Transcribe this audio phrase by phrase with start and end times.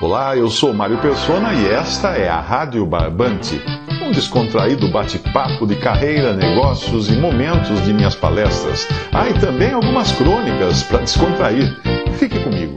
[0.00, 3.60] Olá, eu sou Mário Persona e esta é a Rádio Barbante,
[4.02, 8.86] um descontraído bate-papo de carreira, negócios e momentos de minhas palestras.
[9.12, 11.72] Ah, e também algumas crônicas para descontrair.
[12.18, 12.74] Fique comigo.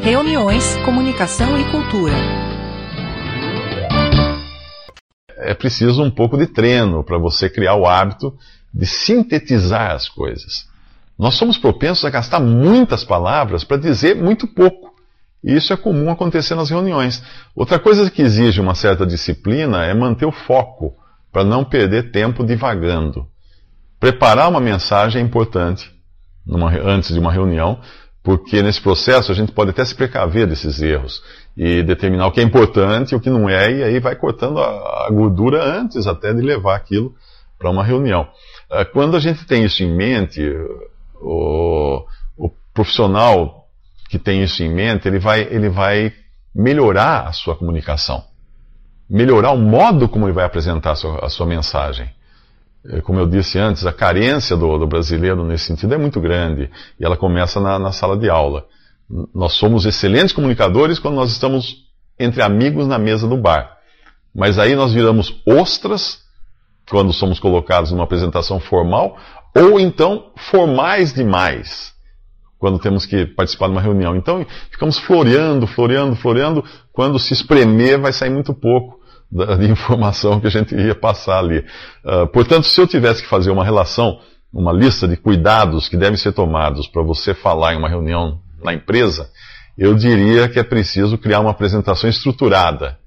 [0.00, 2.14] Reuniões, comunicação e cultura.
[5.50, 8.32] é preciso um pouco de treino para você criar o hábito
[8.72, 10.68] de sintetizar as coisas.
[11.18, 14.89] Nós somos propensos a gastar muitas palavras para dizer muito pouco.
[15.42, 17.22] Isso é comum acontecer nas reuniões.
[17.54, 20.94] Outra coisa que exige uma certa disciplina é manter o foco,
[21.32, 23.26] para não perder tempo divagando.
[23.98, 25.90] Preparar uma mensagem é importante
[26.46, 27.80] numa, antes de uma reunião,
[28.22, 31.22] porque nesse processo a gente pode até se precaver desses erros
[31.56, 34.58] e determinar o que é importante e o que não é, e aí vai cortando
[34.58, 37.14] a, a gordura antes até de levar aquilo
[37.58, 38.28] para uma reunião.
[38.70, 40.42] Ah, quando a gente tem isso em mente,
[41.20, 42.04] o,
[42.36, 43.59] o, profissional
[44.10, 46.12] que tem isso em mente, ele vai, ele vai
[46.52, 48.24] melhorar a sua comunicação,
[49.08, 52.10] melhorar o modo como ele vai apresentar a sua, a sua mensagem.
[52.86, 56.68] É, como eu disse antes, a carência do, do, brasileiro nesse sentido é muito grande
[56.98, 58.66] e ela começa na, na sala de aula.
[59.32, 61.84] Nós somos excelentes comunicadores quando nós estamos
[62.18, 63.76] entre amigos na mesa do bar.
[64.34, 66.18] Mas aí nós viramos ostras
[66.88, 69.16] quando somos colocados numa apresentação formal,
[69.54, 71.94] ou então formais demais
[72.60, 74.14] quando temos que participar de uma reunião.
[74.14, 76.62] Então ficamos floreando, floreando, floreando.
[76.92, 79.00] Quando se espremer, vai sair muito pouco
[79.58, 81.64] de informação que a gente ia passar ali.
[82.04, 84.20] Uh, portanto, se eu tivesse que fazer uma relação,
[84.52, 88.74] uma lista de cuidados que devem ser tomados para você falar em uma reunião na
[88.74, 89.30] empresa,
[89.78, 92.98] eu diria que é preciso criar uma apresentação estruturada,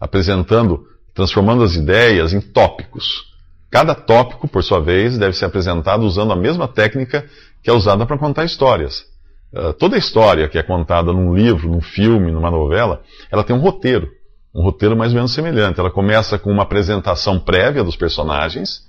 [0.00, 3.35] apresentando, transformando as ideias em tópicos.
[3.70, 7.24] Cada tópico, por sua vez, deve ser apresentado usando a mesma técnica
[7.62, 9.04] que é usada para contar histórias.
[9.52, 13.60] Uh, toda história que é contada num livro, num filme, numa novela, ela tem um
[13.60, 14.10] roteiro
[14.56, 15.78] um roteiro mais ou menos semelhante.
[15.78, 18.86] Ela começa com uma apresentação prévia dos personagens,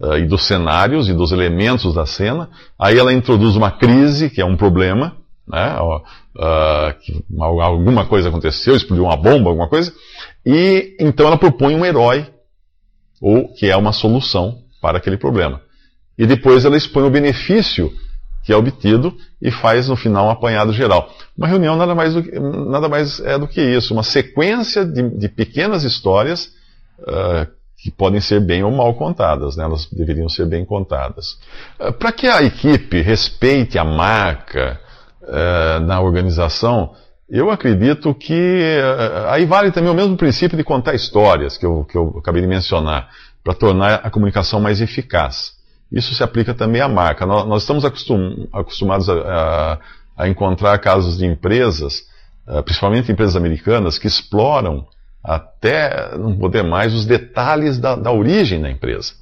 [0.00, 2.48] uh, e dos cenários e dos elementos da cena.
[2.78, 5.16] Aí ela introduz uma crise, que é um problema,
[5.46, 5.76] né?
[5.80, 9.92] Uh, que alguma coisa aconteceu, explodiu uma bomba, alguma coisa.
[10.46, 12.26] E então ela propõe um herói,
[13.20, 15.60] ou que é uma solução para aquele problema.
[16.16, 17.92] E depois ela expõe o benefício
[18.44, 21.12] que é obtido e faz no final um apanhado geral.
[21.36, 22.22] Uma reunião nada mais, do
[22.70, 26.46] nada mais é do que isso, uma sequência de, de pequenas histórias
[27.00, 27.46] uh,
[27.76, 29.64] que podem ser bem ou mal contadas, né?
[29.64, 31.38] elas deveriam ser bem contadas.
[31.78, 34.80] Uh, Para que a equipe respeite a marca
[35.22, 36.94] uh, na organização,
[37.28, 38.80] eu acredito que
[39.28, 42.48] aí vale também o mesmo princípio de contar histórias que eu, que eu acabei de
[42.48, 43.10] mencionar,
[43.44, 45.56] para tornar a comunicação mais eficaz.
[45.90, 47.24] Isso se aplica também à marca.
[47.24, 49.78] Nós, nós estamos acostum, acostumados a, a,
[50.18, 52.06] a, encontrar casos de empresas,
[52.46, 54.86] uh, principalmente empresas americanas, que exploram
[55.24, 59.14] até não poder mais os detalhes da, da origem da empresa.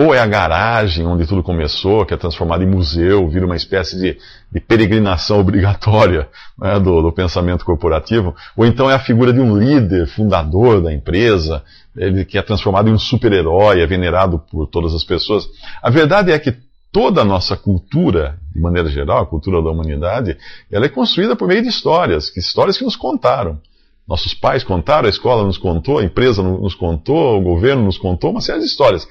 [0.00, 3.98] Ou é a garagem onde tudo começou, que é transformada em museu, vira uma espécie
[3.98, 4.16] de,
[4.48, 8.32] de peregrinação obrigatória né, do, do, pensamento corporativo.
[8.56, 11.64] Ou então é a figura de um líder, fundador da empresa,
[11.96, 15.48] ele que é transformado em um super-herói, é venerado por todas as pessoas.
[15.82, 16.54] A verdade é que
[16.92, 20.38] toda a nossa cultura, de maneira geral, a cultura da humanidade,
[20.70, 23.60] ela é construída por meio de histórias, histórias que nos contaram.
[24.06, 28.30] Nossos pais contaram, a escola nos contou, a empresa nos contou, o governo nos contou,
[28.30, 29.04] uma série de histórias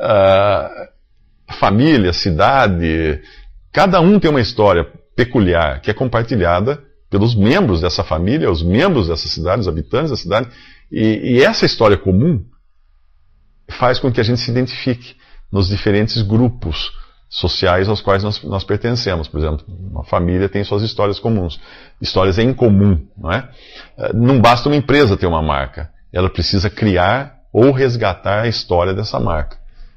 [0.00, 3.20] uh, família, cidade,
[3.72, 4.86] cada um tem uma história
[5.16, 10.16] peculiar que é compartilhada pelos membros dessa família, os membros dessa cidade, os habitantes da
[10.16, 10.48] cidade,
[10.90, 12.44] e, e essa história comum
[13.70, 15.16] faz com que a gente se identifique
[15.50, 16.92] nos diferentes grupos
[17.28, 19.28] sociais aos quais nós, nós, pertencemos.
[19.28, 21.60] Por exemplo, uma família tem suas histórias comuns,
[22.00, 23.48] histórias em comum, não é?
[23.98, 28.94] Eh, não basta uma empresa ter uma marca, ela precisa criar ou resgatar a história
[28.94, 29.56] dessa marca.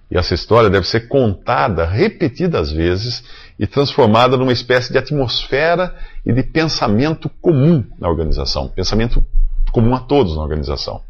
[0.09, 3.23] E essa história deve ser contada repetidas vezes
[3.59, 5.95] e transformada numa espécie de atmosfera
[6.25, 9.23] e de pensamento comum na organização, pensamento
[9.71, 11.01] comum a todos na organização.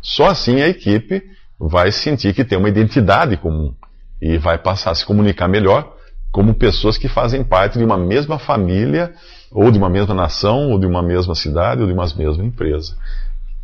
[0.00, 1.22] Só assim a equipe
[1.58, 3.74] vai sentir que tem uma identidade comum
[4.20, 5.94] e vai passar a se comunicar melhor
[6.30, 9.14] como pessoas que fazem parte de uma mesma família,
[9.52, 12.96] ou de uma mesma nação, ou de uma mesma cidade, ou de uma mesma empresa,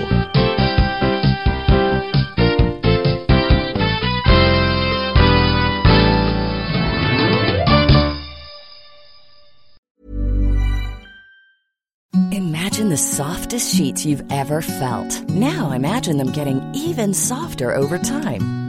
[12.33, 15.29] Imagine the softest sheets you've ever felt.
[15.29, 18.60] Now imagine them getting even softer over time.